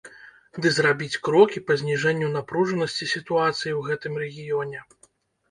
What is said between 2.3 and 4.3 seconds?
напружанасці сітуацыі ў гэтым